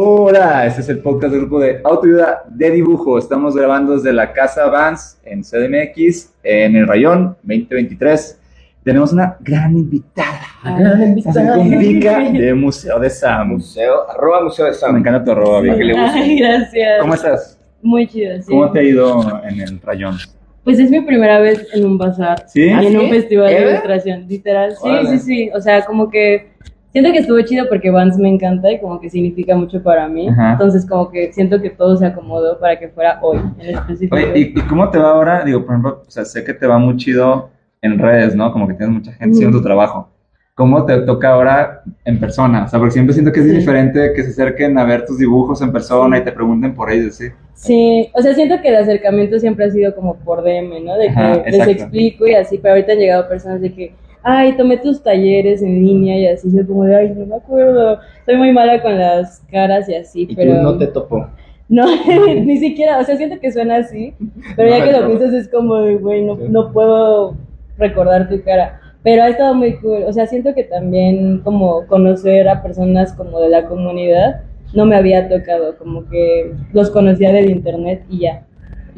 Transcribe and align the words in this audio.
Hola, 0.00 0.64
este 0.64 0.82
es 0.82 0.88
el 0.90 1.00
podcast 1.00 1.32
del 1.32 1.40
grupo 1.40 1.58
de 1.58 1.80
autoayuda 1.82 2.44
de 2.48 2.70
dibujo. 2.70 3.18
Estamos 3.18 3.56
grabando 3.56 3.96
desde 3.96 4.12
la 4.12 4.32
Casa 4.32 4.66
Vans 4.66 5.18
en 5.24 5.42
CDMX, 5.42 6.34
en 6.44 6.76
el 6.76 6.86
Rayón 6.86 7.36
2023. 7.42 8.40
Tenemos 8.84 9.12
una 9.12 9.36
gran 9.40 9.76
invitada. 9.76 10.38
Gran 10.62 11.02
invitada. 11.02 11.56
Con 11.56 11.76
Vika 11.80 12.20
de 12.32 12.54
Museo 12.54 13.00
de 13.00 13.10
Sam. 13.10 13.48
Museo, 13.48 14.08
arroba 14.08 14.44
Museo 14.44 14.66
de 14.66 14.70
Me 14.70 14.76
Sam. 14.76 14.96
encanta 14.98 15.24
tu 15.24 15.32
arroba, 15.32 15.62
Vika. 15.62 15.76
que 15.76 15.82
le 15.84 15.92
guste. 16.00 16.18
Ay, 16.20 16.38
gracias. 16.38 17.00
¿Cómo 17.00 17.14
estás? 17.14 17.58
Muy 17.82 18.06
chido, 18.06 18.36
sí. 18.40 18.46
¿Cómo 18.52 18.70
te 18.70 18.78
ha 18.78 18.82
ido 18.84 19.42
en 19.48 19.60
el 19.62 19.80
Rayón? 19.80 20.14
Pues 20.62 20.78
es 20.78 20.90
mi 20.90 21.00
primera 21.00 21.40
vez 21.40 21.66
en 21.72 21.84
un 21.86 21.96
bazar 21.98 22.44
¿Sí? 22.46 22.66
y 22.66 22.68
¿Ah, 22.68 22.82
en 22.82 22.90
sí? 22.90 22.96
un 22.98 23.08
festival 23.10 23.48
de 23.48 23.60
ilustración, 23.70 24.28
literal. 24.28 24.72
Sí, 24.72 24.78
Órale. 24.88 25.08
sí, 25.10 25.18
sí. 25.18 25.50
O 25.54 25.60
sea, 25.60 25.84
como 25.84 26.08
que 26.10 26.50
siento 26.92 27.12
que 27.12 27.18
estuvo 27.18 27.40
chido 27.42 27.68
porque 27.68 27.90
Vans 27.90 28.18
me 28.18 28.28
encanta 28.28 28.70
y 28.72 28.80
como 28.80 29.00
que 29.00 29.10
significa 29.10 29.56
mucho 29.56 29.82
para 29.82 30.08
mí. 30.08 30.28
Ajá. 30.28 30.52
Entonces, 30.52 30.86
como 30.86 31.10
que 31.10 31.32
siento 31.32 31.60
que 31.60 31.70
todo 31.70 31.96
se 31.96 32.06
acomodó 32.06 32.58
para 32.58 32.78
que 32.78 32.88
fuera 32.88 33.18
hoy 33.22 33.38
en 33.58 33.70
específico. 33.76 34.16
Oye, 34.16 34.32
¿y, 34.34 34.40
y 34.58 34.62
cómo 34.62 34.88
te 34.90 34.98
va 34.98 35.10
ahora? 35.10 35.44
Digo, 35.44 35.60
por 35.64 35.70
ejemplo, 35.74 36.02
o 36.06 36.10
sea, 36.10 36.24
sé 36.24 36.44
que 36.44 36.54
te 36.54 36.66
va 36.66 36.78
muy 36.78 36.96
chido 36.96 37.50
en 37.82 37.98
redes, 37.98 38.34
¿no? 38.34 38.52
Como 38.52 38.66
que 38.66 38.74
tienes 38.74 38.94
mucha 38.94 39.12
gente 39.12 39.36
haciendo 39.36 39.58
tu 39.58 39.62
trabajo. 39.64 40.08
¿Cómo 40.54 40.84
te 40.84 40.98
toca 41.02 41.28
ahora 41.28 41.82
en 42.04 42.18
persona? 42.18 42.64
O 42.64 42.68
sea, 42.68 42.80
porque 42.80 42.90
siempre 42.90 43.12
siento 43.12 43.30
que 43.30 43.38
es 43.38 43.46
Sí. 43.46 43.52
diferente 43.58 44.12
que 44.12 44.24
se 44.24 44.30
acerquen 44.30 44.76
a 44.76 44.82
ver 44.84 45.04
tus 45.06 45.16
dibujos 45.16 45.62
en 45.62 45.70
persona 45.70 46.18
y 46.18 46.24
te 46.24 46.32
pregunten 46.32 46.74
por 46.74 46.90
ellos, 46.90 47.14
¿sí? 47.14 47.26
Sí, 47.54 48.10
o 48.12 48.20
sea, 48.20 48.34
siento 48.34 48.60
que 48.60 48.70
el 48.70 48.76
acercamiento 48.76 49.38
siempre 49.38 49.66
ha 49.66 49.70
sido 49.70 49.94
como 49.94 50.16
por 50.16 50.42
DM, 50.42 50.80
¿no? 50.84 50.96
De 50.96 51.06
que 51.06 51.10
Ajá, 51.12 51.42
les 51.48 51.68
explico 51.68 52.26
y 52.26 52.34
así, 52.34 52.58
pero 52.58 52.74
ahorita 52.74 52.92
han 52.94 52.98
llegado 52.98 53.28
personas 53.28 53.60
de 53.60 53.72
que, 53.72 53.94
ay, 54.22 54.56
tomé 54.56 54.76
tus 54.78 55.02
talleres 55.02 55.62
en 55.62 55.84
línea 55.84 56.18
y 56.18 56.26
así, 56.26 56.48
yo 56.54 56.66
como 56.66 56.84
de, 56.84 56.96
ay, 56.96 57.14
no 57.16 57.26
me 57.26 57.36
acuerdo, 57.36 57.98
soy 58.24 58.36
muy 58.36 58.52
mala 58.52 58.82
con 58.82 58.98
las 58.98 59.40
caras 59.50 59.88
y 59.88 59.94
así, 59.94 60.26
Y 60.28 60.34
pero... 60.34 60.56
tú 60.56 60.62
no 60.62 60.78
te 60.78 60.86
topó. 60.88 61.26
No, 61.68 61.84
ni 62.44 62.56
siquiera, 62.58 62.98
o 62.98 63.04
sea, 63.04 63.16
siento 63.16 63.38
que 63.40 63.52
suena 63.52 63.76
así, 63.76 64.14
pero 64.56 64.70
ya 64.70 64.78
No, 64.78 64.84
que 64.84 64.92
lo 64.92 65.06
piensas 65.06 65.32
es 65.34 65.48
como 65.48 65.76
de, 65.76 65.96
güey, 65.96 66.24
no, 66.24 66.36
Sí. 66.36 66.44
no 66.48 66.72
puedo 66.72 67.34
recordar 67.76 68.28
tu 68.28 68.42
cara. 68.42 68.80
Pero 69.02 69.22
ha 69.22 69.28
estado 69.28 69.54
muy 69.54 69.76
cool, 69.76 70.02
o 70.06 70.12
sea, 70.12 70.26
siento 70.26 70.54
que 70.54 70.64
también 70.64 71.40
como 71.44 71.86
conocer 71.86 72.48
a 72.48 72.62
personas 72.62 73.12
como 73.12 73.38
de 73.40 73.48
la 73.48 73.66
comunidad 73.66 74.40
no 74.74 74.84
me 74.86 74.96
había 74.96 75.28
tocado, 75.28 75.76
como 75.78 76.06
que 76.08 76.52
los 76.72 76.90
conocía 76.90 77.32
del 77.32 77.50
internet 77.50 78.02
y 78.10 78.20
ya. 78.20 78.42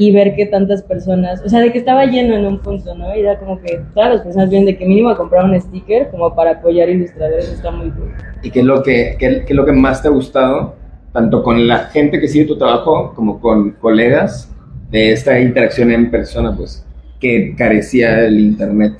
Y 0.00 0.12
ver 0.12 0.34
que 0.34 0.46
tantas 0.46 0.82
personas, 0.82 1.42
o 1.44 1.48
sea, 1.50 1.60
de 1.60 1.70
que 1.72 1.78
estaba 1.78 2.06
lleno 2.06 2.34
en 2.34 2.46
un 2.46 2.58
punto, 2.60 2.94
¿no? 2.94 3.14
Y 3.14 3.20
era 3.20 3.38
como 3.38 3.60
que 3.60 3.80
todas 3.94 4.08
las 4.14 4.22
personas 4.22 4.48
vienen 4.48 4.66
de 4.66 4.78
que 4.78 4.86
mínimo 4.86 5.10
a 5.10 5.16
comprar 5.16 5.44
un 5.44 5.60
sticker 5.60 6.08
como 6.10 6.34
para 6.34 6.52
apoyar 6.52 6.88
ilustradores, 6.88 7.52
está 7.52 7.70
muy 7.70 7.90
cool. 7.90 8.10
¿Y 8.42 8.50
qué 8.50 8.60
es 8.60 8.64
lo 8.64 8.82
que, 8.82 9.16
qué, 9.18 9.44
qué 9.46 9.52
es 9.52 9.54
lo 9.54 9.66
que 9.66 9.72
más 9.72 10.00
te 10.00 10.08
ha 10.08 10.10
gustado, 10.10 10.74
tanto 11.12 11.42
con 11.42 11.68
la 11.68 11.80
gente 11.94 12.18
que 12.18 12.28
sigue 12.28 12.46
tu 12.46 12.56
trabajo 12.56 13.12
como 13.14 13.40
con 13.40 13.72
colegas, 13.72 14.50
de 14.90 15.12
esta 15.12 15.38
interacción 15.38 15.90
en 15.92 16.10
persona, 16.10 16.56
pues, 16.56 16.84
que 17.20 17.54
carecía 17.56 18.24
el 18.24 18.40
internet? 18.40 18.94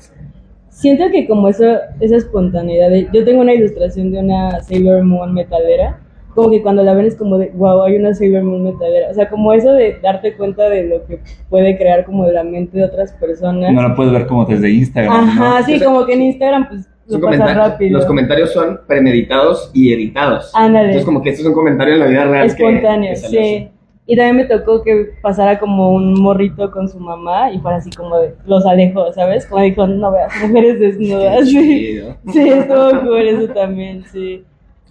Siento 0.69 1.05
que 1.11 1.27
como 1.27 1.47
eso, 1.47 1.65
esa 1.99 2.17
espontaneidad, 2.17 2.89
de- 2.91 3.07
yo 3.11 3.25
tengo 3.25 3.41
una 3.41 3.53
ilustración 3.55 4.11
de 4.11 4.19
una 4.19 4.61
Sailor 4.61 5.03
Moon 5.03 5.33
metalera, 5.33 5.99
como 6.35 6.49
que 6.49 6.61
cuando 6.61 6.83
la 6.83 6.93
ven 6.93 7.05
es 7.05 7.15
como 7.15 7.37
de, 7.37 7.51
wow, 7.53 7.83
hay 7.83 7.95
una 7.95 8.13
Sailor 8.13 8.43
Moon 8.43 8.63
metalera, 8.63 9.09
o 9.09 9.13
sea, 9.13 9.29
como 9.29 9.53
eso 9.53 9.71
de 9.73 9.97
darte 10.01 10.35
cuenta 10.35 10.69
de 10.69 10.87
lo 10.87 11.05
que 11.05 11.19
puede 11.49 11.77
crear 11.77 12.05
como 12.05 12.25
de 12.25 12.33
la 12.33 12.43
mente 12.43 12.77
de 12.77 12.85
otras 12.85 13.13
personas. 13.13 13.73
No 13.73 13.87
lo 13.87 13.95
puedes 13.95 14.13
ver 14.13 14.27
como 14.27 14.45
desde 14.45 14.69
Instagram, 14.69 15.13
Ajá, 15.13 15.59
¿no? 15.59 15.65
sí, 15.65 15.75
O 15.75 15.77
sea, 15.77 15.87
como 15.87 16.05
que 16.05 16.13
en 16.13 16.21
Instagram 16.23 16.67
pues 16.69 16.87
lo 17.07 17.19
pasa 17.19 17.53
rápido. 17.53 17.97
Los 17.97 18.05
comentarios 18.05 18.53
son 18.53 18.81
premeditados 18.87 19.71
y 19.73 19.93
editados. 19.93 20.51
Ándale. 20.55 20.85
Entonces, 20.85 21.05
como 21.05 21.21
que 21.21 21.29
esto 21.29 21.41
es 21.41 21.47
un 21.47 21.53
comentario 21.53 21.95
en 21.95 21.99
la 21.99 22.07
vida 22.07 22.25
real. 22.25 22.45
espontáneo, 22.45 23.09
que 23.11 23.15
sí. 23.15 23.69
Y 24.07 24.15
también 24.15 24.37
me 24.37 24.45
tocó 24.45 24.81
que 24.81 25.11
pasara 25.21 25.59
como 25.59 25.91
un 25.91 26.19
morrito 26.19 26.71
con 26.71 26.89
su 26.89 26.99
mamá 26.99 27.51
y 27.51 27.59
fuera 27.59 27.77
así 27.77 27.91
como 27.91 28.17
de, 28.17 28.33
los 28.45 28.65
alejó, 28.65 29.13
¿sabes? 29.13 29.45
Como 29.45 29.63
dijo, 29.63 29.87
no 29.87 30.11
veas, 30.11 30.33
mujeres 30.41 30.79
desnudas. 30.79 31.47
Sí, 31.47 32.01
sí 32.31 32.49
estuvo 32.49 33.01
cool 33.01 33.27
eso 33.27 33.53
también, 33.53 34.03
sí. 34.11 34.43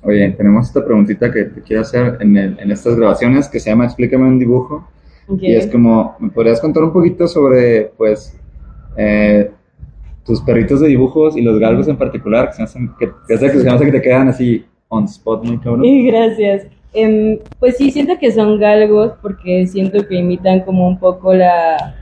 Oye, 0.02 0.30
tenemos 0.30 0.66
esta 0.66 0.84
preguntita 0.84 1.30
que 1.30 1.44
te 1.44 1.60
quiero 1.60 1.82
hacer 1.82 2.16
en, 2.20 2.36
el- 2.36 2.58
en 2.58 2.70
estas 2.70 2.96
grabaciones 2.96 3.48
que 3.48 3.60
se 3.60 3.70
llama 3.70 3.84
Explícame 3.84 4.24
un 4.24 4.38
dibujo. 4.38 4.88
Y 5.38 5.52
es 5.52 5.66
como, 5.68 6.16
¿me 6.18 6.30
podrías 6.30 6.60
contar 6.60 6.82
un 6.82 6.92
poquito 6.92 7.28
sobre, 7.28 7.92
pues, 7.96 8.36
eh, 8.96 9.50
tus 10.24 10.40
perritos 10.40 10.80
de 10.80 10.88
dibujos 10.88 11.36
y 11.36 11.42
los 11.42 11.58
galgos 11.60 11.86
en 11.86 11.96
particular? 11.96 12.48
Que 12.48 12.54
se 12.56 12.62
hacen 12.64 12.90
que, 12.98 13.10
que, 13.28 13.38
se 13.38 13.64
me 13.64 13.70
hace 13.70 13.84
que 13.84 13.92
te 13.92 14.02
quedan 14.02 14.28
así 14.28 14.64
on 14.88 15.04
spot 15.04 15.44
muy 15.44 15.58
cabrón. 15.58 15.84
Y 15.84 16.06
gracias. 16.06 16.66
Em, 16.92 17.38
pues 17.60 17.76
sí, 17.76 17.92
siento 17.92 18.18
que 18.18 18.32
son 18.32 18.58
galgos 18.58 19.12
porque 19.22 19.66
siento 19.68 20.04
que 20.08 20.16
imitan 20.16 20.60
como 20.62 20.88
un 20.88 20.98
poco 20.98 21.32
la, 21.32 21.94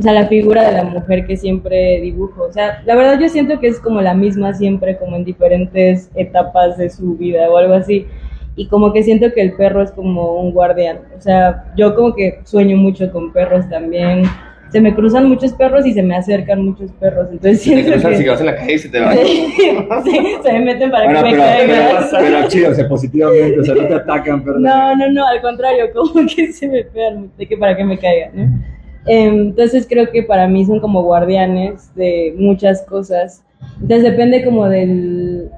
o 0.00 0.02
sea, 0.02 0.14
la 0.14 0.28
figura 0.28 0.66
de 0.66 0.72
la 0.78 0.84
mujer 0.84 1.26
que 1.26 1.36
siempre 1.36 2.00
dibujo. 2.00 2.44
O 2.44 2.52
sea, 2.52 2.82
la 2.86 2.94
verdad 2.94 3.20
yo 3.20 3.28
siento 3.28 3.60
que 3.60 3.66
es 3.66 3.78
como 3.78 4.00
la 4.00 4.14
misma 4.14 4.54
siempre, 4.54 4.96
como 4.96 5.14
en 5.14 5.26
diferentes 5.26 6.10
etapas 6.14 6.78
de 6.78 6.88
su 6.88 7.18
vida 7.18 7.50
o 7.50 7.58
algo 7.58 7.74
así. 7.74 8.06
Y 8.56 8.66
como 8.68 8.94
que 8.94 9.02
siento 9.02 9.30
que 9.34 9.42
el 9.42 9.52
perro 9.52 9.82
es 9.82 9.90
como 9.92 10.40
un 10.40 10.52
guardián. 10.52 11.00
O 11.18 11.20
sea, 11.20 11.64
yo 11.76 11.94
como 11.94 12.14
que 12.14 12.40
sueño 12.44 12.78
mucho 12.78 13.12
con 13.12 13.30
perros 13.30 13.68
también. 13.68 14.22
Se 14.70 14.80
me 14.80 14.94
cruzan 14.94 15.28
muchos 15.28 15.52
perros 15.52 15.84
y 15.84 15.92
se 15.92 16.02
me 16.02 16.16
acercan 16.16 16.64
muchos 16.64 16.90
perros. 16.92 17.26
Entonces 17.30 17.60
Se 17.60 17.70
te 17.70 17.82
siento 17.82 17.92
cruzan 17.92 18.10
que... 18.12 18.16
si 18.16 18.26
vas 18.28 18.40
en 18.40 18.46
la 18.46 18.56
calle 18.56 18.72
y 18.72 18.78
se 18.78 18.88
te 18.88 19.00
va. 19.00 19.12
Sí, 20.04 20.18
se 20.42 20.52
me 20.54 20.60
meten 20.60 20.90
para 20.90 21.04
Bueno, 21.04 21.22
que 21.22 21.26
me 21.26 21.32
pero, 21.32 21.42
caigan. 21.42 22.06
pero, 22.10 22.22
pero 22.22 22.48
chido, 22.48 22.70
o 22.70 22.74
sea, 22.74 22.88
positivamente, 22.88 23.60
o 23.60 23.64
sea, 23.64 23.74
no 23.74 23.86
te 23.86 23.94
atacan, 23.96 24.42
pero... 24.42 24.58
No, 24.58 24.96
no, 24.96 25.10
no, 25.12 25.26
al 25.26 25.42
contrario, 25.42 25.90
como 25.92 26.26
que 26.26 26.50
se 26.52 26.68
me 26.68 26.84
pegan 26.84 27.30
de 27.36 27.46
que 27.46 27.56
para 27.58 27.76
que 27.76 27.84
me 27.84 27.98
caigan, 27.98 28.30
¿no? 28.34 28.79
Em, 29.06 29.48
Entonces 29.48 29.86
creo 29.88 30.10
que 30.10 30.22
para 30.22 30.46
mí 30.46 30.64
son 30.64 30.80
como 30.80 31.02
guardianes 31.02 31.94
de 31.94 32.34
muchas 32.38 32.82
cosas. 32.82 33.44
Entonces 33.80 34.02
depende 34.02 34.44
como 34.44 34.68
de 34.68 35.48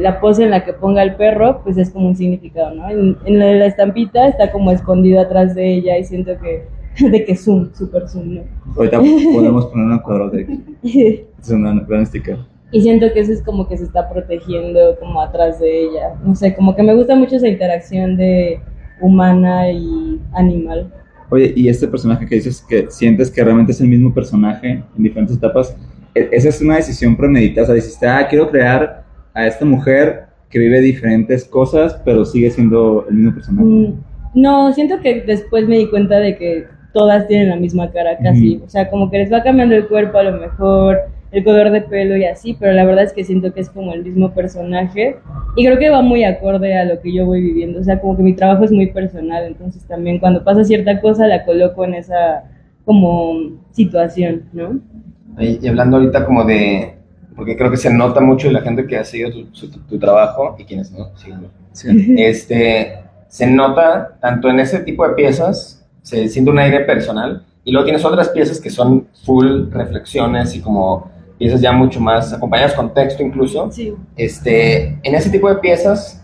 la 0.00 0.20
pose 0.20 0.44
en 0.44 0.50
la 0.50 0.64
que 0.64 0.72
ponga 0.72 1.02
el 1.02 1.14
perro, 1.14 1.62
pues 1.62 1.78
es 1.78 1.90
como 1.90 2.08
un 2.08 2.16
significado, 2.16 2.74
¿no? 2.74 2.88
En, 2.90 3.16
en 3.24 3.38
la, 3.38 3.46
de 3.46 3.58
la 3.58 3.66
estampita 3.66 4.28
está 4.28 4.50
como 4.52 4.70
escondido 4.70 5.20
atrás 5.20 5.54
de 5.54 5.74
ella 5.74 5.98
y 5.98 6.04
siento 6.04 6.32
que 6.38 6.66
de 7.10 7.24
que 7.24 7.36
zoom, 7.36 7.72
super 7.74 8.08
zoom, 8.08 8.34
¿no? 8.34 8.40
Ahorita 8.76 8.98
podemos 9.32 9.66
poner 9.66 9.86
una 9.86 10.02
aquí. 10.40 10.64
Es 11.40 11.50
una 11.50 11.72
gran 11.86 12.04
sticker. 12.04 12.38
Y 12.70 12.82
siento 12.82 13.06
que 13.12 13.20
eso 13.20 13.32
es 13.32 13.42
como 13.42 13.66
que 13.68 13.78
se 13.78 13.84
está 13.84 14.08
protegiendo 14.10 14.98
como 14.98 15.22
atrás 15.22 15.60
de 15.60 15.84
ella. 15.84 16.14
No 16.22 16.34
sé, 16.34 16.54
como 16.54 16.74
que 16.74 16.82
me 16.82 16.94
gusta 16.94 17.14
mucho 17.14 17.36
esa 17.36 17.48
interacción 17.48 18.16
de 18.16 18.60
humana 19.00 19.70
y 19.70 20.20
animal. 20.32 20.92
Oye, 21.30 21.52
y 21.54 21.68
este 21.68 21.86
personaje 21.88 22.26
que 22.26 22.36
dices 22.36 22.64
que 22.68 22.86
sientes 22.90 23.30
que 23.30 23.42
realmente 23.44 23.72
es 23.72 23.80
el 23.80 23.88
mismo 23.88 24.12
personaje 24.14 24.82
en 24.96 25.02
diferentes 25.02 25.36
etapas, 25.36 25.76
¿e- 26.14 26.28
¿esa 26.32 26.48
es 26.48 26.60
una 26.62 26.76
decisión 26.76 27.16
premeditada? 27.16 27.64
O 27.64 27.66
sea, 27.66 27.74
dijiste, 27.74 28.06
ah, 28.06 28.26
quiero 28.28 28.50
crear 28.50 29.04
a 29.34 29.46
esta 29.46 29.64
mujer 29.64 30.24
que 30.50 30.58
vive 30.58 30.80
diferentes 30.80 31.44
cosas, 31.44 32.00
pero 32.04 32.24
sigue 32.24 32.50
siendo 32.50 33.06
el 33.08 33.16
mismo 33.16 33.34
personaje. 33.34 33.66
Mm, 33.66 33.94
No, 34.34 34.72
siento 34.72 35.00
que 35.00 35.22
después 35.22 35.66
me 35.68 35.78
di 35.78 35.88
cuenta 35.88 36.18
de 36.18 36.36
que 36.36 36.64
todas 36.92 37.26
tienen 37.28 37.48
la 37.50 37.56
misma 37.56 37.90
cara 37.90 38.16
casi. 38.22 38.60
O 38.64 38.68
sea, 38.68 38.88
como 38.90 39.10
que 39.10 39.18
les 39.18 39.32
va 39.32 39.42
cambiando 39.42 39.74
el 39.74 39.86
cuerpo 39.88 40.18
a 40.18 40.22
lo 40.22 40.38
mejor, 40.38 40.98
el 41.30 41.44
color 41.44 41.70
de 41.70 41.82
pelo 41.82 42.16
y 42.16 42.24
así, 42.24 42.56
pero 42.58 42.72
la 42.72 42.84
verdad 42.84 43.04
es 43.04 43.12
que 43.12 43.22
siento 43.24 43.52
que 43.52 43.60
es 43.60 43.68
como 43.70 43.92
el 43.92 44.02
mismo 44.02 44.32
personaje 44.32 45.16
y 45.56 45.64
creo 45.66 45.78
que 45.78 45.90
va 45.90 46.00
muy 46.02 46.24
acorde 46.24 46.74
a 46.78 46.84
lo 46.84 47.00
que 47.00 47.12
yo 47.12 47.26
voy 47.26 47.42
viviendo. 47.42 47.80
O 47.80 47.84
sea, 47.84 48.00
como 48.00 48.16
que 48.16 48.22
mi 48.22 48.32
trabajo 48.34 48.64
es 48.64 48.72
muy 48.72 48.86
personal, 48.86 49.44
entonces 49.44 49.84
también 49.86 50.18
cuando 50.20 50.42
pasa 50.42 50.64
cierta 50.64 51.00
cosa 51.00 51.26
la 51.26 51.44
coloco 51.44 51.84
en 51.84 51.94
esa 51.94 52.44
como 52.84 53.34
situación, 53.72 54.44
¿no? 54.52 54.80
Y 55.38 55.66
hablando 55.68 55.98
ahorita 55.98 56.24
como 56.24 56.44
de, 56.44 56.94
porque 57.36 57.56
creo 57.56 57.70
que 57.70 57.76
se 57.76 57.92
nota 57.92 58.20
mucho 58.20 58.50
la 58.50 58.62
gente 58.62 58.86
que 58.86 58.96
ha 58.96 59.04
seguido 59.04 59.30
tu, 59.30 59.46
su- 59.54 59.70
tu- 59.70 59.80
tu 59.80 59.98
trabajo 59.98 60.56
y 60.58 60.64
quienes 60.64 60.90
no, 60.92 61.14
siguen, 61.16 61.48
Sí. 61.72 62.14
este, 62.18 62.94
se 63.28 63.46
nota 63.46 64.16
tanto 64.20 64.48
en 64.48 64.58
ese 64.60 64.80
tipo 64.80 65.06
de 65.06 65.14
piezas, 65.14 65.86
se 66.02 66.26
siente 66.28 66.50
un 66.50 66.58
aire 66.58 66.80
personal, 66.80 67.44
y 67.64 67.70
luego 67.72 67.84
tienes 67.84 68.04
otras 68.04 68.30
piezas 68.30 68.58
que 68.60 68.70
son 68.70 69.06
full 69.24 69.70
reflexiones 69.70 70.56
y 70.56 70.60
como 70.62 71.10
piezas 71.38 71.60
ya 71.60 71.72
mucho 71.72 72.00
más 72.00 72.32
acompañadas 72.32 72.74
con 72.74 72.92
texto 72.92 73.22
incluso. 73.22 73.70
Sí. 73.70 73.94
Este, 74.16 74.98
en 75.02 75.14
ese 75.14 75.30
tipo 75.30 75.48
de 75.48 75.56
piezas, 75.56 76.22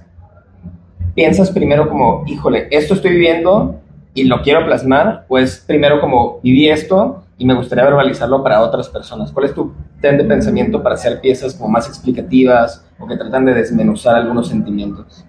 piensas 1.15 1.51
primero 1.51 1.89
como, 1.89 2.25
híjole, 2.27 2.67
esto 2.71 2.95
estoy 2.95 3.13
viviendo 3.13 3.81
y 4.13 4.25
lo 4.25 4.43
quiero 4.43 4.65
plasmar, 4.65 5.25
o 5.29 5.39
es 5.39 5.65
primero 5.67 6.01
como, 6.01 6.41
viví 6.43 6.69
esto 6.69 7.25
y 7.37 7.47
me 7.47 7.55
gustaría 7.55 7.85
verbalizarlo 7.85 8.43
para 8.43 8.61
otras 8.61 8.89
personas. 8.89 9.33
¿Cuál 9.33 9.47
es 9.47 9.55
tu 9.55 9.73
tren 10.01 10.19
de 10.19 10.25
pensamiento 10.25 10.83
para 10.83 10.95
hacer 10.95 11.21
piezas 11.21 11.55
como 11.55 11.71
más 11.71 11.89
explicativas 11.89 12.85
o 12.99 13.07
que 13.07 13.17
tratan 13.17 13.45
de 13.45 13.55
desmenuzar 13.55 14.17
algunos 14.17 14.49
sentimientos? 14.49 15.25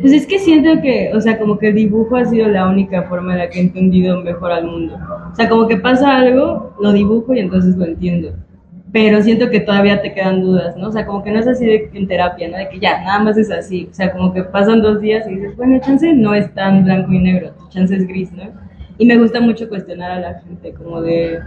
Pues 0.00 0.12
es 0.12 0.26
que 0.26 0.38
siento 0.38 0.82
que, 0.82 1.12
o 1.14 1.20
sea, 1.20 1.38
como 1.38 1.58
que 1.58 1.68
el 1.68 1.74
dibujo 1.74 2.16
ha 2.16 2.24
sido 2.24 2.48
la 2.48 2.66
única 2.66 3.04
forma 3.04 3.32
en 3.32 3.38
la 3.38 3.48
que 3.48 3.60
he 3.60 3.62
entendido 3.62 4.20
mejor 4.22 4.50
al 4.50 4.66
mundo. 4.66 4.96
O 5.32 5.36
sea, 5.36 5.48
como 5.48 5.68
que 5.68 5.76
pasa 5.76 6.16
algo, 6.16 6.74
lo 6.80 6.92
dibujo 6.92 7.32
y 7.34 7.40
entonces 7.40 7.76
lo 7.76 7.84
entiendo. 7.84 8.32
Pero 8.94 9.20
siento 9.22 9.50
que 9.50 9.58
todavía 9.58 10.00
te 10.00 10.14
quedan 10.14 10.40
dudas, 10.40 10.76
¿no? 10.76 10.86
O 10.86 10.92
sea, 10.92 11.04
como 11.04 11.24
que 11.24 11.32
no 11.32 11.40
es 11.40 11.48
así 11.48 11.66
de, 11.66 11.90
en 11.94 12.06
terapia, 12.06 12.48
¿no? 12.48 12.56
De 12.56 12.68
que 12.68 12.78
ya, 12.78 13.02
nada 13.02 13.18
más 13.18 13.36
es 13.36 13.50
así. 13.50 13.88
O 13.90 13.92
sea, 13.92 14.12
como 14.12 14.32
que 14.32 14.44
pasan 14.44 14.82
dos 14.82 15.00
días 15.00 15.26
y 15.26 15.34
dices, 15.34 15.56
bueno, 15.56 15.80
chance 15.80 16.14
no 16.14 16.32
es 16.32 16.54
tan 16.54 16.84
blanco 16.84 17.12
y 17.12 17.18
negro, 17.18 17.52
chance 17.70 17.92
es 17.92 18.06
gris, 18.06 18.30
¿no? 18.30 18.44
Y 18.96 19.06
me 19.06 19.18
gusta 19.18 19.40
mucho 19.40 19.68
cuestionar 19.68 20.12
a 20.12 20.20
la 20.20 20.34
gente, 20.42 20.72
como 20.74 21.02
de, 21.02 21.40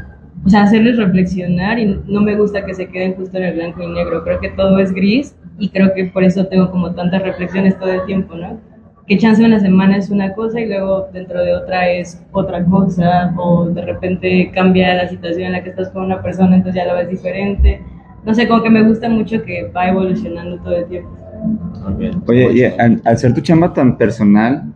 o 0.45 0.49
sea, 0.49 0.63
hacerles 0.63 0.97
reflexionar 0.97 1.79
y 1.79 1.85
no 2.05 2.19
me 2.19 2.35
gusta 2.35 2.65
que 2.65 2.73
se 2.73 2.87
queden 2.87 3.15
justo 3.15 3.37
en 3.37 3.45
el 3.45 3.55
blanco 3.55 3.81
y 3.81 3.93
negro. 3.93 4.25
Creo 4.25 4.41
que 4.41 4.49
todo 4.49 4.79
es 4.79 4.91
gris 4.91 5.33
y 5.57 5.69
creo 5.69 5.93
que 5.93 6.03
por 6.07 6.25
eso 6.25 6.47
tengo 6.47 6.69
como 6.69 6.95
tantas 6.95 7.23
reflexiones 7.23 7.79
todo 7.79 7.93
el 7.93 8.05
tiempo, 8.05 8.35
¿no? 8.35 8.59
Que 9.07 9.17
chance 9.17 9.43
una 9.43 9.59
semana 9.59 9.97
es 9.97 10.09
una 10.09 10.33
cosa 10.33 10.59
y 10.59 10.67
luego 10.67 11.07
dentro 11.13 11.41
de 11.41 11.55
otra 11.55 11.89
es 11.89 12.21
otra 12.33 12.63
cosa 12.65 13.33
o 13.37 13.65
de 13.69 13.81
repente 13.81 14.51
cambia 14.53 14.93
la 14.95 15.07
situación 15.07 15.47
en 15.47 15.51
la 15.53 15.63
que 15.63 15.69
estás 15.69 15.89
con 15.91 16.03
una 16.03 16.21
persona, 16.21 16.57
entonces 16.57 16.83
ya 16.83 16.91
lo 16.91 16.97
ves 16.97 17.09
diferente. 17.09 17.81
No 18.25 18.33
sé, 18.33 18.47
como 18.47 18.61
que 18.61 18.69
me 18.69 18.83
gusta 18.83 19.07
mucho 19.07 19.41
que 19.43 19.71
va 19.73 19.87
evolucionando 19.87 20.57
todo 20.57 20.75
el 20.75 20.85
tiempo. 20.87 21.09
Oye, 22.27 22.51
y 22.53 22.63
al, 22.65 23.01
al 23.05 23.17
ser 23.17 23.33
tu 23.33 23.39
chamba 23.39 23.73
tan 23.73 23.97
personal, 23.97 24.73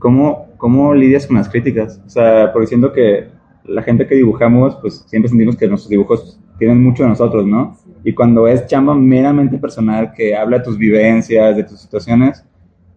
¿cómo, 0.00 0.48
¿cómo 0.56 0.92
lidias 0.92 1.26
con 1.26 1.36
las 1.36 1.48
críticas? 1.48 2.02
O 2.04 2.08
sea, 2.08 2.52
porque 2.52 2.66
siento 2.66 2.92
que 2.92 3.28
la 3.64 3.82
gente 3.82 4.06
que 4.06 4.16
dibujamos, 4.16 4.76
pues 4.76 5.04
siempre 5.06 5.28
sentimos 5.28 5.56
que 5.56 5.68
nuestros 5.68 5.90
dibujos 5.90 6.40
tienen 6.58 6.82
mucho 6.82 7.04
de 7.04 7.10
nosotros, 7.10 7.46
¿no? 7.46 7.76
Y 8.04 8.12
cuando 8.12 8.46
es 8.46 8.66
chamba 8.66 8.94
meramente 8.94 9.58
personal, 9.58 10.12
que 10.12 10.36
habla 10.36 10.58
de 10.58 10.64
tus 10.64 10.76
vivencias, 10.76 11.56
de 11.56 11.64
tus 11.64 11.80
situaciones, 11.80 12.44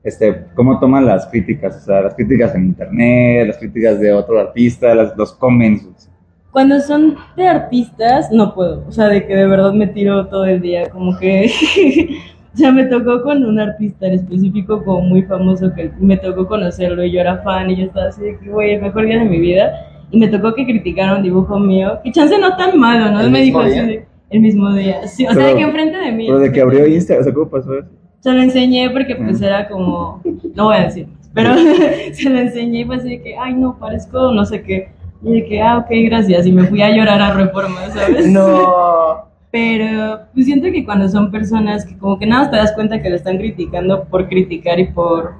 este, 0.03 0.45
¿cómo 0.55 0.79
toman 0.79 1.05
las 1.05 1.25
críticas? 1.27 1.77
O 1.77 1.79
sea, 1.85 2.01
las 2.01 2.15
críticas 2.15 2.55
en 2.55 2.65
internet, 2.65 3.47
las 3.47 3.57
críticas 3.57 3.99
de 3.99 4.13
otro 4.13 4.39
artista, 4.39 4.93
las, 4.95 5.15
los 5.17 5.33
comments. 5.33 6.09
Cuando 6.51 6.79
son 6.79 7.15
de 7.35 7.47
artistas, 7.47 8.31
no 8.31 8.53
puedo. 8.55 8.83
O 8.87 8.91
sea, 8.91 9.07
de 9.09 9.25
que 9.27 9.35
de 9.35 9.45
verdad 9.47 9.73
me 9.73 9.87
tiro 9.87 10.27
todo 10.27 10.45
el 10.45 10.61
día, 10.61 10.89
como 10.89 11.17
que... 11.19 11.51
o 12.53 12.57
sea, 12.57 12.71
me 12.71 12.85
tocó 12.85 13.21
con 13.21 13.43
un 13.45 13.59
artista 13.59 14.07
en 14.07 14.13
específico 14.13 14.83
como 14.83 15.01
muy 15.01 15.21
famoso 15.23 15.71
que 15.75 15.91
me 15.99 16.17
tocó 16.17 16.47
conocerlo 16.47 17.03
y 17.03 17.11
yo 17.11 17.19
era 17.19 17.37
fan 17.43 17.69
y 17.69 17.75
yo 17.77 17.85
estaba 17.85 18.07
así 18.07 18.21
de 18.23 18.37
que, 18.39 18.49
güey, 18.49 18.75
el 18.75 18.81
mejor 18.81 19.05
día 19.05 19.19
de 19.19 19.25
mi 19.25 19.39
vida. 19.39 19.71
Y 20.09 20.19
me 20.19 20.29
tocó 20.29 20.55
que 20.55 20.65
criticaran 20.65 21.17
un 21.17 21.23
dibujo 21.23 21.59
mío, 21.59 21.99
que 22.03 22.11
chance 22.11 22.35
no 22.39 22.55
tan 22.55 22.79
malo, 22.79 23.11
¿no? 23.11 23.19
¿El 23.19 23.29
me 23.29 23.41
mismo 23.41 23.61
dijo 23.61 23.71
día? 23.73 23.83
así 23.83 23.91
de- 23.91 24.05
el 24.29 24.39
mismo 24.41 24.73
día. 24.73 25.07
Sí, 25.07 25.25
o 25.25 25.29
sea, 25.33 25.35
Pero- 25.35 25.47
de 25.49 25.55
que 25.55 25.61
enfrente 25.61 25.97
de 25.97 26.11
mí. 26.11 26.25
Pero 26.27 26.39
de 26.39 26.51
que 26.51 26.61
abrió 26.61 26.87
Instagram, 26.87 27.21
o 27.21 27.23
sea, 27.25 27.33
¿cómo 27.33 27.49
pasó 27.49 27.77
eso? 27.77 27.89
Se 28.19 28.33
lo 28.33 28.41
enseñé 28.41 28.89
porque 28.89 29.15
pues 29.15 29.41
era 29.41 29.67
como, 29.67 30.21
no 30.55 30.65
voy 30.65 30.77
a 30.77 30.83
decir, 30.83 31.07
pero 31.33 31.53
se 32.13 32.29
lo 32.29 32.39
enseñé 32.39 32.81
y 32.81 32.85
fue 32.85 32.95
así 32.95 33.09
de 33.09 33.21
que, 33.21 33.37
ay 33.37 33.53
no, 33.53 33.77
parezco 33.77 34.31
no 34.31 34.45
sé 34.45 34.63
qué. 34.63 34.91
Y 35.23 35.33
de 35.33 35.45
que, 35.45 35.61
ah, 35.61 35.77
ok, 35.77 35.87
gracias. 36.05 36.45
Y 36.45 36.51
me 36.51 36.65
fui 36.65 36.81
a 36.81 36.95
llorar 36.95 37.21
a 37.21 37.33
Reforma, 37.33 37.89
¿sabes? 37.89 38.27
No. 38.31 39.25
Pero 39.51 40.19
pues 40.33 40.45
siento 40.45 40.67
que 40.71 40.83
cuando 40.83 41.07
son 41.07 41.31
personas 41.31 41.85
que 41.85 41.97
como 41.97 42.19
que 42.19 42.27
nada 42.27 42.43
más 42.43 42.51
te 42.51 42.57
das 42.57 42.73
cuenta 42.73 43.01
que 43.01 43.09
lo 43.09 43.15
están 43.15 43.37
criticando 43.37 44.03
por 44.03 44.27
criticar 44.27 44.79
y 44.79 44.87
por 44.87 45.35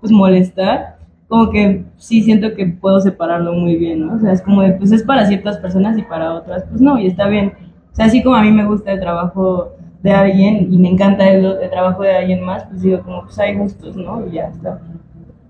pues 0.00 0.10
molestar, 0.10 0.96
como 1.28 1.50
que 1.50 1.84
sí 1.96 2.22
siento 2.22 2.54
que 2.54 2.66
puedo 2.66 3.00
separarlo 3.00 3.52
muy 3.52 3.76
bien, 3.76 4.06
¿no? 4.06 4.14
O 4.14 4.18
sea, 4.18 4.32
es 4.32 4.40
como 4.42 4.62
de, 4.62 4.72
pues 4.72 4.90
es 4.92 5.02
para 5.02 5.26
ciertas 5.26 5.58
personas 5.58 5.96
y 5.98 6.02
para 6.02 6.32
otras, 6.32 6.64
pues 6.68 6.80
no, 6.80 6.98
y 6.98 7.06
está 7.06 7.28
bien. 7.28 7.52
O 7.92 7.94
sea, 7.94 8.06
así 8.06 8.22
como 8.22 8.34
a 8.34 8.42
mí 8.42 8.50
me 8.50 8.64
gusta 8.64 8.92
el 8.92 9.00
trabajo 9.00 9.76
de 10.02 10.10
alguien 10.12 10.72
y 10.72 10.78
me 10.78 10.88
encanta 10.88 11.28
el, 11.28 11.44
el 11.44 11.70
trabajo 11.70 12.02
de 12.02 12.12
alguien 12.16 12.42
más, 12.42 12.64
pues 12.64 12.82
digo 12.82 13.02
como, 13.02 13.24
pues 13.24 13.38
hay 13.38 13.56
gustos, 13.56 13.96
¿no? 13.96 14.26
Y 14.26 14.32
ya 14.32 14.48
está. 14.48 14.80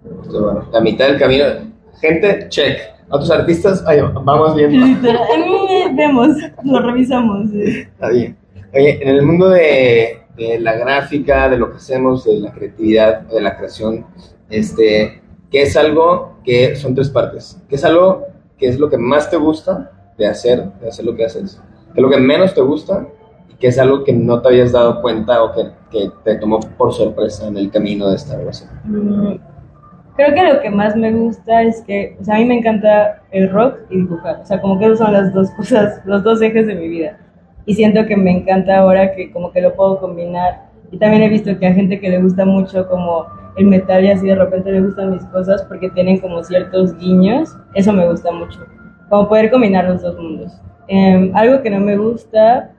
Entonces, 0.04 0.40
bueno, 0.40 0.64
la 0.72 0.80
mitad 0.80 1.06
del 1.08 1.18
camino. 1.18 1.44
Gente, 2.00 2.46
check. 2.48 2.78
Otros 3.10 3.30
artistas, 3.30 3.82
ay, 3.86 4.00
vamos 4.00 4.56
eh, 4.56 4.68
vemos, 5.96 6.28
lo 6.62 6.80
revisamos. 6.80 7.50
sí. 7.50 7.80
Está 7.80 8.08
bien. 8.08 8.36
Oye, 8.72 9.02
en 9.02 9.08
el 9.08 9.22
mundo 9.22 9.48
de, 9.48 10.20
de 10.36 10.60
la 10.60 10.74
gráfica, 10.74 11.48
de 11.48 11.58
lo 11.58 11.70
que 11.70 11.78
hacemos, 11.78 12.24
de 12.24 12.38
la 12.38 12.52
creatividad, 12.52 13.22
de 13.22 13.40
la 13.40 13.56
creación, 13.56 14.06
este, 14.48 15.20
¿qué 15.50 15.62
es 15.62 15.76
algo 15.76 16.36
que 16.44 16.76
son 16.76 16.94
tres 16.94 17.10
partes? 17.10 17.60
¿Qué 17.68 17.74
es 17.74 17.84
algo 17.84 18.26
que 18.56 18.68
es 18.68 18.78
lo 18.78 18.88
que 18.88 18.96
más 18.96 19.28
te 19.28 19.36
gusta 19.36 19.90
de 20.16 20.26
hacer, 20.28 20.70
de 20.80 20.88
hacer 20.88 21.04
lo 21.04 21.16
que 21.16 21.24
haces? 21.24 21.60
¿Qué 21.92 22.00
es 22.00 22.02
lo 22.02 22.10
que 22.10 22.18
menos 22.18 22.54
te 22.54 22.60
gusta? 22.60 23.08
¿Y 23.50 23.54
qué 23.56 23.68
es 23.68 23.78
algo 23.78 24.04
que 24.04 24.12
no 24.12 24.40
te 24.40 24.48
habías 24.48 24.72
dado 24.72 25.02
cuenta 25.02 25.42
o 25.42 25.52
que, 25.52 25.70
que 25.90 26.10
te 26.24 26.36
tomó 26.36 26.60
por 26.78 26.92
sorpresa 26.92 27.48
en 27.48 27.56
el 27.56 27.70
camino 27.70 28.08
de 28.08 28.16
esta 28.16 28.36
relación? 28.36 28.70
Mm, 28.84 29.34
Creo 30.20 30.34
que 30.34 30.52
lo 30.52 30.60
que 30.60 30.68
más 30.68 30.94
me 30.96 31.12
gusta 31.12 31.62
es 31.62 31.80
que, 31.82 32.14
o 32.20 32.24
sea, 32.24 32.34
a 32.34 32.38
mí 32.38 32.44
me 32.44 32.58
encanta 32.58 33.22
el 33.30 33.48
rock 33.48 33.78
y 33.88 33.96
dibujar, 33.98 34.40
o 34.42 34.44
sea, 34.44 34.60
como 34.60 34.78
que 34.78 34.84
esas 34.84 34.98
son 34.98 35.12
las 35.14 35.32
dos 35.32 35.50
cosas, 35.56 36.02
los 36.04 36.22
dos 36.22 36.42
ejes 36.42 36.66
de 36.66 36.74
mi 36.74 36.88
vida. 36.88 37.16
Y 37.64 37.72
siento 37.72 38.04
que 38.04 38.18
me 38.18 38.30
encanta 38.30 38.78
ahora 38.78 39.14
que 39.14 39.32
como 39.32 39.50
que 39.50 39.62
lo 39.62 39.74
puedo 39.74 39.98
combinar. 39.98 40.68
Y 40.90 40.98
también 40.98 41.22
he 41.22 41.28
visto 41.30 41.58
que 41.58 41.66
a 41.66 41.72
gente 41.72 41.98
que 42.00 42.10
le 42.10 42.20
gusta 42.20 42.44
mucho 42.44 42.86
como 42.86 43.26
el 43.56 43.64
metal 43.66 44.04
y 44.04 44.10
así 44.10 44.26
de 44.26 44.34
repente 44.34 44.70
le 44.70 44.82
gustan 44.82 45.12
mis 45.12 45.24
cosas 45.24 45.62
porque 45.62 45.88
tienen 45.88 46.18
como 46.18 46.42
ciertos 46.42 46.96
guiños, 46.98 47.56
eso 47.74 47.90
me 47.92 48.06
gusta 48.06 48.30
mucho, 48.30 48.60
como 49.08 49.26
poder 49.26 49.50
combinar 49.50 49.86
los 49.86 50.02
dos 50.02 50.16
mundos. 50.18 50.52
Em, 50.88 51.34
algo 51.34 51.62
que 51.62 51.70
no 51.70 51.80
me 51.80 51.96
gusta, 51.96 52.72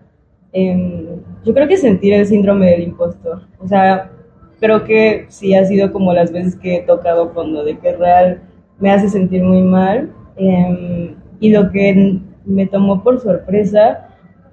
em, 0.54 1.06
yo 1.44 1.54
creo 1.54 1.68
que 1.68 1.78
sentir 1.78 2.14
el 2.14 2.26
síndrome 2.26 2.72
del 2.72 2.84
impostor, 2.84 3.42
o 3.60 3.68
sea, 3.68 4.12
creo 4.60 4.84
que 4.84 5.26
sí 5.30 5.56
ha 5.56 5.66
sido 5.66 5.92
como 5.92 6.14
las 6.14 6.32
veces 6.32 6.56
que 6.56 6.78
he 6.78 6.82
tocado 6.82 7.32
fondo, 7.32 7.64
de 7.64 7.78
que 7.78 7.94
real 7.94 8.42
me 8.80 8.92
hace 8.92 9.10
sentir 9.10 9.44
muy 9.44 9.62
mal. 9.62 10.12
eh, 10.38 11.16
y 11.42 11.50
lo 11.50 11.72
que 11.72 12.20
me 12.46 12.68
tomó 12.68 13.04
por 13.04 13.20
sorpresa, 13.20 14.08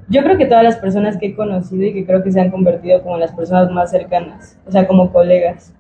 yo 0.09 0.23
creo 0.23 0.39
que 0.39 0.47
todas 0.47 0.65
las 0.65 0.77
personas 0.77 1.19
que 1.19 1.27
he 1.27 1.37
conocido 1.37 1.85
y 1.85 1.93
que 1.93 2.06
creo 2.06 2.23
que 2.23 2.33
se 2.33 2.41
han 2.41 2.50
convertido 2.50 3.03
como 3.03 3.19
las 3.19 3.33
personas 3.33 3.71
más 3.71 3.91
cercanas, 3.91 4.59
o 4.67 4.73
sea, 4.73 4.87
como 4.89 5.12
colegas. 5.12 5.75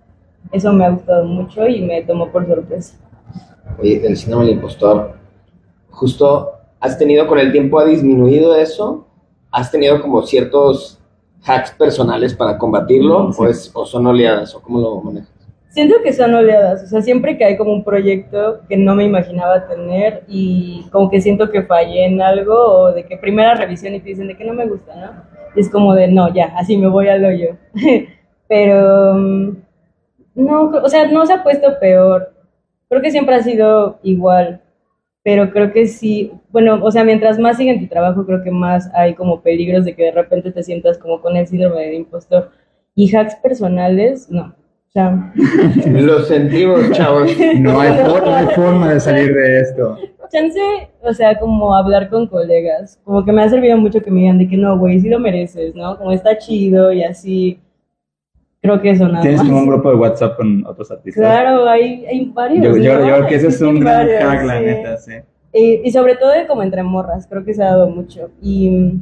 Eso 0.52 0.72
me 0.72 0.84
ha 0.84 0.90
gustado 0.90 1.24
mucho 1.24 1.66
y 1.66 1.80
me 1.80 2.02
tomó 2.02 2.30
por 2.30 2.46
sorpresa. 2.46 2.98
Oye, 3.78 3.98
del 4.00 4.16
síndrome 4.16 4.44
del 4.44 4.54
impostor, 4.56 5.14
justo, 5.90 6.52
¿has 6.78 6.98
tenido 6.98 7.26
con 7.26 7.38
el 7.38 7.52
tiempo, 7.52 7.78
ha 7.78 7.86
disminuido 7.86 8.54
eso? 8.54 9.07
¿Has 9.50 9.70
tenido 9.70 10.00
como 10.00 10.22
ciertos 10.22 10.98
hacks 11.42 11.70
personales 11.72 12.34
para 12.34 12.58
combatirlo? 12.58 13.32
Sí. 13.32 13.42
¿O, 13.42 13.46
es, 13.46 13.70
¿O 13.74 13.86
son 13.86 14.06
oleadas? 14.06 14.54
¿O 14.54 14.60
cómo 14.60 14.80
lo 14.80 15.00
manejas? 15.00 15.38
Siento 15.70 15.96
que 16.02 16.12
son 16.12 16.34
oleadas, 16.34 16.82
o 16.82 16.86
sea, 16.86 17.02
siempre 17.02 17.36
que 17.36 17.44
hay 17.44 17.56
como 17.56 17.72
un 17.72 17.84
proyecto 17.84 18.60
que 18.68 18.76
no 18.76 18.94
me 18.94 19.04
imaginaba 19.04 19.68
tener 19.68 20.24
y 20.26 20.86
como 20.90 21.10
que 21.10 21.20
siento 21.20 21.50
que 21.50 21.62
fallé 21.62 22.06
en 22.06 22.22
algo 22.22 22.54
o 22.54 22.92
de 22.92 23.04
que 23.04 23.18
primera 23.18 23.54
revisión 23.54 23.94
y 23.94 24.00
te 24.00 24.08
dicen 24.08 24.28
de 24.28 24.36
que 24.36 24.44
no 24.44 24.54
me 24.54 24.66
gusta, 24.66 24.94
¿no? 24.96 25.22
Y 25.54 25.60
es 25.60 25.70
como 25.70 25.94
de, 25.94 26.08
no, 26.08 26.32
ya, 26.32 26.54
así 26.56 26.76
me 26.78 26.88
voy 26.88 27.08
al 27.08 27.24
hoyo. 27.24 27.56
Pero, 28.48 29.14
mm, 29.14 29.56
no, 30.36 30.70
o 30.82 30.88
sea, 30.88 31.06
no 31.06 31.26
se 31.26 31.34
ha 31.34 31.42
puesto 31.42 31.78
peor. 31.78 32.32
Creo 32.88 33.02
que 33.02 33.10
siempre 33.10 33.34
ha 33.34 33.42
sido 33.42 33.98
igual, 34.02 34.62
pero 35.22 35.50
creo 35.50 35.72
que 35.72 35.86
sí, 35.86 36.32
bueno, 36.50 36.78
o 36.82 36.90
sea, 36.90 37.04
mientras 37.04 37.38
más 37.38 37.56
sigue 37.56 37.72
en 37.72 37.80
tu 37.80 37.86
trabajo, 37.88 38.24
creo 38.24 38.42
que 38.42 38.50
más 38.50 38.90
hay 38.94 39.14
como 39.14 39.42
peligros 39.42 39.84
de 39.84 39.94
que 39.94 40.04
de 40.04 40.12
repente 40.12 40.52
te 40.52 40.62
sientas 40.62 40.96
como 40.98 41.20
con 41.20 41.36
el 41.36 41.46
síndrome 41.46 41.82
del 41.86 41.94
impostor. 41.94 42.50
Y 42.94 43.14
hacks 43.14 43.36
personales, 43.36 44.30
no. 44.30 44.54
O 44.88 44.90
sea, 44.90 45.32
Lo 45.86 46.20
sentimos, 46.22 46.90
chavos. 46.92 47.30
No 47.58 47.80
hay, 47.80 47.92
for- 48.06 48.22
no 48.26 48.34
hay 48.34 48.46
forma 48.54 48.92
de 48.94 49.00
salir 49.00 49.34
de 49.34 49.60
esto. 49.60 49.98
chance, 50.32 50.58
o 51.02 51.12
sea, 51.12 51.38
como 51.38 51.74
hablar 51.74 52.08
con 52.08 52.26
colegas, 52.26 52.98
como 53.04 53.24
que 53.24 53.32
me 53.32 53.42
ha 53.42 53.48
servido 53.48 53.76
mucho 53.76 54.00
que 54.02 54.10
me 54.10 54.20
digan 54.20 54.38
de 54.38 54.48
que 54.48 54.56
no, 54.56 54.78
güey, 54.78 54.98
sí 55.00 55.08
lo 55.08 55.18
mereces, 55.18 55.74
¿no? 55.74 55.98
Como 55.98 56.12
está 56.12 56.38
chido 56.38 56.92
y 56.92 57.02
así. 57.02 57.60
Creo 58.60 58.80
que 58.80 58.90
eso 58.90 59.06
nada 59.06 59.20
Tienes 59.20 59.40
más. 59.40 59.48
como 59.48 59.60
un 59.60 59.66
grupo 59.68 59.90
de 59.90 59.96
WhatsApp 59.96 60.36
con 60.36 60.66
otros 60.66 60.90
artistas. 60.90 61.22
Claro, 61.22 61.68
hay, 61.68 62.04
hay 62.06 62.24
varios. 62.34 62.64
Yo, 62.64 62.76
yo, 62.76 63.00
creo 63.00 63.26
que 63.26 63.34
ese 63.36 63.48
es 63.48 63.60
un 63.60 63.78
gran 63.80 64.06
varios, 64.06 64.22
hack, 64.22 64.44
la 64.44 64.58
sí. 64.58 64.64
neta, 64.64 64.96
sí. 64.96 65.12
Y, 65.52 65.80
y 65.84 65.92
sobre 65.92 66.16
todo 66.16 66.32
como 66.46 66.62
entre 66.62 66.82
morras, 66.82 67.26
creo 67.28 67.44
que 67.44 67.54
se 67.54 67.62
ha 67.62 67.66
dado 67.66 67.88
mucho. 67.88 68.30
Y 68.42 68.68
mm, 68.68 69.00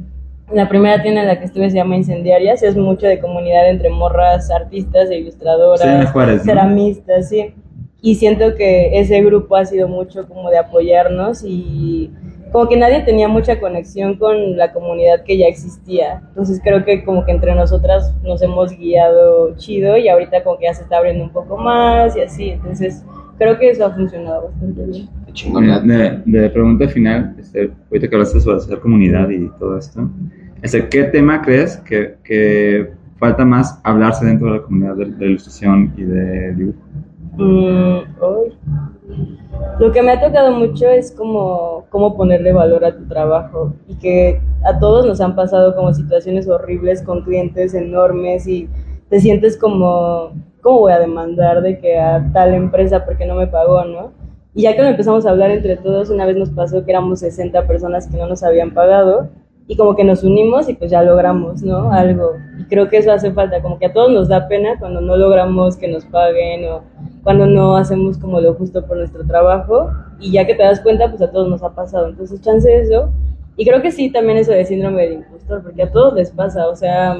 la 0.53 0.69
primera 0.69 1.01
tienda 1.01 1.21
en 1.21 1.27
la 1.27 1.39
que 1.39 1.45
estuve 1.45 1.69
se 1.69 1.75
llama 1.77 1.95
Incendiarias, 1.97 2.61
es 2.63 2.77
mucho 2.77 3.07
de 3.07 3.19
comunidad 3.19 3.69
entre 3.69 3.89
morras, 3.89 4.49
artistas 4.51 5.11
ilustradoras, 5.11 5.81
Sí, 5.81 6.05
Juárez, 6.13 6.37
¿no? 6.37 6.43
ceramistas, 6.43 7.29
sí. 7.29 7.53
Y 8.01 8.15
siento 8.15 8.55
que 8.55 8.99
ese 8.99 9.21
grupo 9.23 9.55
ha 9.55 9.65
sido 9.65 9.87
mucho 9.87 10.27
como 10.27 10.49
de 10.51 10.59
apoyarnos 10.59 11.43
y 11.43 12.11
como 12.57 12.69
que 12.69 12.75
nadie 12.75 13.03
tenía 13.03 13.27
mucha 13.27 13.59
conexión 13.59 14.15
con 14.15 14.57
la 14.57 14.73
comunidad 14.73 15.23
que 15.23 15.37
ya 15.37 15.45
existía. 15.45 16.23
Entonces 16.29 16.59
creo 16.63 16.83
que 16.83 17.05
como 17.05 17.23
que 17.23 17.31
entre 17.31 17.53
nosotras 17.53 18.15
nos 18.23 18.41
hemos 18.41 18.75
guiado 18.75 19.55
chido 19.57 19.95
y 19.95 20.09
ahorita 20.09 20.43
como 20.43 20.57
que 20.57 20.65
ya 20.65 20.73
se 20.73 20.81
está 20.81 20.97
abriendo 20.97 21.23
un 21.23 21.29
poco 21.29 21.55
más 21.55 22.17
y 22.17 22.21
así. 22.21 22.49
Entonces 22.49 23.05
creo 23.37 23.59
que 23.59 23.69
eso 23.69 23.85
ha 23.85 23.93
funcionado 23.93 24.45
bastante 24.45 24.85
bien. 24.85 25.07
De, 25.87 26.21
de 26.25 26.49
pregunta 26.49 26.87
final, 26.87 27.35
este, 27.37 27.69
ahorita 27.91 28.07
que 28.07 28.15
hablaste 28.15 28.39
sobre 28.39 28.57
hacer 28.57 28.79
comunidad 28.79 29.29
y 29.29 29.49
todo 29.59 29.77
esto, 29.77 30.09
este, 30.63 30.89
¿qué 30.89 31.03
tema 31.03 31.43
crees 31.43 31.77
que, 31.77 32.15
que 32.23 32.89
falta 33.19 33.45
más 33.45 33.79
hablarse 33.83 34.25
dentro 34.25 34.47
de 34.47 34.57
la 34.57 34.63
comunidad 34.63 34.95
de, 34.95 35.05
de 35.05 35.25
ilustración 35.27 35.93
y 35.95 36.01
de 36.01 36.55
dibujo? 36.55 36.79
Mm, 37.37 37.99
uy. 38.19 38.57
Lo 39.79 39.91
que 39.91 40.01
me 40.01 40.11
ha 40.11 40.19
tocado 40.19 40.51
mucho 40.53 40.89
es 40.89 41.11
como 41.11 41.76
cómo 41.89 42.15
ponerle 42.15 42.53
valor 42.53 42.85
a 42.85 42.95
tu 42.95 43.07
trabajo 43.07 43.73
y 43.87 43.95
que 43.95 44.41
a 44.63 44.79
todos 44.79 45.05
nos 45.05 45.21
han 45.21 45.35
pasado 45.35 45.75
como 45.75 45.93
situaciones 45.93 46.47
horribles 46.47 47.01
con 47.01 47.23
clientes 47.23 47.73
enormes 47.73 48.47
y 48.47 48.69
te 49.09 49.19
sientes 49.19 49.57
como, 49.57 50.31
¿cómo 50.61 50.79
voy 50.79 50.91
a 50.91 50.99
demandar 50.99 51.61
de 51.61 51.79
que 51.79 51.97
a 51.97 52.29
tal 52.33 52.53
empresa 52.53 53.05
porque 53.05 53.25
no 53.25 53.35
me 53.35 53.47
pagó, 53.47 53.85
no? 53.85 54.11
Y 54.53 54.63
ya 54.63 54.75
que 54.75 54.81
empezamos 54.81 55.25
a 55.25 55.29
hablar 55.29 55.51
entre 55.51 55.77
todos, 55.77 56.09
una 56.09 56.25
vez 56.25 56.35
nos 56.35 56.49
pasó 56.49 56.83
que 56.83 56.91
éramos 56.91 57.19
60 57.19 57.67
personas 57.67 58.07
que 58.07 58.17
no 58.17 58.27
nos 58.27 58.43
habían 58.43 58.73
pagado 58.73 59.29
y 59.67 59.75
como 59.75 59.95
que 59.95 60.03
nos 60.03 60.23
unimos 60.23 60.69
y 60.69 60.73
pues 60.73 60.91
ya 60.91 61.01
logramos, 61.03 61.61
¿no? 61.61 61.91
Algo. 61.91 62.35
Y 62.57 62.63
creo 62.65 62.89
que 62.89 62.97
eso 62.97 63.11
hace 63.11 63.31
falta, 63.31 63.61
como 63.61 63.77
que 63.77 63.87
a 63.87 63.93
todos 63.93 64.11
nos 64.11 64.29
da 64.29 64.47
pena 64.47 64.79
cuando 64.79 65.01
no 65.01 65.17
logramos 65.17 65.75
que 65.75 65.89
nos 65.89 66.05
paguen 66.05 66.65
o 66.65 66.83
cuando 67.23 67.45
no 67.45 67.75
hacemos 67.75 68.17
como 68.17 68.39
lo 68.39 68.53
justo 68.53 68.85
por 68.85 68.97
nuestro 68.97 69.25
trabajo 69.25 69.91
y 70.19 70.31
ya 70.31 70.47
que 70.47 70.55
te 70.55 70.63
das 70.63 70.79
cuenta, 70.79 71.09
pues 71.09 71.21
a 71.21 71.31
todos 71.31 71.49
nos 71.49 71.63
ha 71.63 71.75
pasado. 71.75 72.07
Entonces, 72.07 72.41
chance 72.41 72.73
eso. 72.73 73.11
Y 73.57 73.65
creo 73.65 73.81
que 73.81 73.91
sí, 73.91 74.09
también 74.09 74.37
eso 74.37 74.51
de 74.51 74.63
síndrome 74.63 75.07
de 75.07 75.15
impostor, 75.15 75.63
porque 75.63 75.83
a 75.83 75.91
todos 75.91 76.13
les 76.13 76.31
pasa, 76.31 76.67
o 76.69 76.75
sea, 76.75 77.17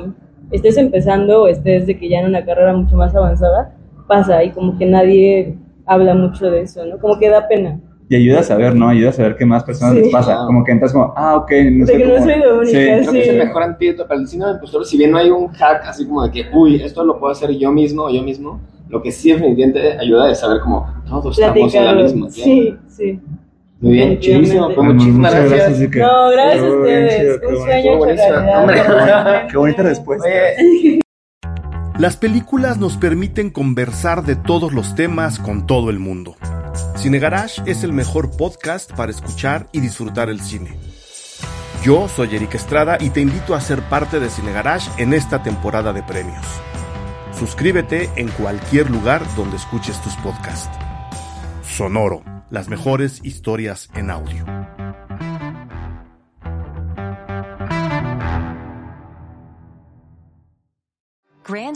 estés 0.51 0.77
empezando 0.77 1.43
o 1.43 1.47
estés 1.47 1.85
de 1.87 1.97
que 1.97 2.07
ya 2.07 2.19
en 2.19 2.27
una 2.27 2.45
carrera 2.45 2.73
mucho 2.73 2.95
más 2.95 3.13
avanzada, 3.15 3.75
pasa 4.07 4.43
y 4.43 4.51
como 4.51 4.77
que 4.77 4.85
nadie 4.85 5.57
habla 5.85 6.13
mucho 6.13 6.49
de 6.49 6.61
eso, 6.61 6.85
¿no? 6.85 6.99
Como 6.99 7.19
que 7.19 7.29
da 7.29 7.47
pena 7.47 7.79
y 8.09 8.15
ayuda 8.15 8.39
a 8.39 8.43
saber, 8.43 8.75
¿no? 8.75 8.87
Ayuda 8.87 9.09
a 9.09 9.13
saber 9.13 9.35
qué 9.35 9.45
más 9.45 9.63
personas 9.63 9.95
les 9.95 10.09
pasa. 10.09 10.37
Como 10.45 10.63
que 10.63 10.71
entras 10.71 10.93
como, 10.93 11.13
ah, 11.15 11.35
ok, 11.35 11.51
no 11.71 11.85
sé. 11.85 11.93
De 11.93 11.97
que 11.97 12.05
no 12.05 12.23
soy 12.23 12.39
la 12.39 12.53
única, 12.53 12.67
sí. 12.67 13.01
Creo 13.01 13.11
que 13.11 13.21
es 13.21 13.27
el 13.27 13.37
mejor 13.37 13.63
antídoto 13.63 14.07
para 14.07 14.19
el 14.19 14.27
síndrome 14.27 14.53
de 14.53 14.57
impostor. 14.57 14.85
Si 14.85 14.97
bien 14.97 15.11
no 15.11 15.17
hay 15.17 15.29
un 15.29 15.47
hack 15.49 15.85
así 15.85 16.05
como 16.05 16.23
de 16.23 16.31
que, 16.31 16.45
uy, 16.53 16.81
esto 16.81 17.03
lo 17.03 17.19
puedo 17.19 17.31
hacer 17.33 17.51
yo 17.57 17.71
mismo 17.71 18.03
o 18.03 18.09
yo 18.09 18.23
mismo, 18.23 18.61
lo 18.87 19.01
que 19.01 19.11
sí 19.11 19.31
definitivamente 19.31 19.97
ayuda 19.99 20.31
es 20.31 20.39
saber 20.39 20.61
como 20.61 20.87
todos 21.07 21.37
estamos 21.37 21.73
en 21.75 21.85
la 21.85 21.93
misma. 21.93 22.29
Sí, 22.29 22.75
sí. 22.87 23.19
Muy 23.79 23.91
bien, 23.91 24.19
chidísimo. 24.19 24.73
Pues 24.73 24.93
muchísimas 24.93 25.33
gracias. 25.33 25.79
No, 25.79 26.31
gracias 26.31 26.63
a 26.63 26.69
ustedes. 26.69 27.41
Un 27.47 27.57
sueño 27.57 28.05
hecho 28.07 29.47
Qué 29.51 29.57
bonita 29.57 29.83
respuesta. 29.83 30.27
Las 31.99 32.15
películas 32.15 32.77
nos 32.77 32.95
permiten 32.97 33.49
conversar 33.49 34.23
de 34.23 34.35
todos 34.35 34.71
los 34.71 34.95
temas 34.95 35.39
con 35.39 35.67
todo 35.67 35.89
el 35.89 35.99
mundo. 35.99 36.35
Cine 36.97 37.19
Garage 37.19 37.61
es 37.67 37.83
el 37.83 37.93
mejor 37.93 38.35
podcast 38.35 38.91
para 38.91 39.11
escuchar 39.11 39.67
y 39.71 39.81
disfrutar 39.81 40.29
el 40.29 40.41
cine. 40.41 40.75
Yo 41.83 42.09
soy 42.09 42.35
Eric 42.35 42.55
Estrada 42.55 42.97
y 42.99 43.11
te 43.11 43.21
invito 43.21 43.53
a 43.53 43.61
ser 43.61 43.83
parte 43.83 44.19
de 44.19 44.31
Cine 44.31 44.51
Garage 44.51 44.89
en 45.01 45.13
esta 45.13 45.43
temporada 45.43 45.93
de 45.93 46.01
premios. 46.01 46.43
Suscríbete 47.37 48.09
en 48.15 48.29
cualquier 48.29 48.89
lugar 48.89 49.21
donde 49.35 49.57
escuches 49.57 50.01
tus 50.01 50.15
podcasts. 50.15 50.75
Sonoro, 51.61 52.23
las 52.49 52.67
mejores 52.67 53.19
historias 53.23 53.89
en 53.93 54.09
audio. 54.09 54.45